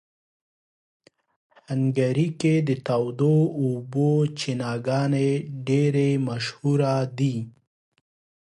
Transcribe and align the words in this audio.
هنګري 1.69 2.27
کې 2.39 2.53
د 2.67 2.69
تودو 2.87 3.35
اوبو 3.61 4.09
چینهګانې 4.39 5.29
ډېرې 5.67 6.09
مشهوره 6.27 6.95
دي. 7.17 7.35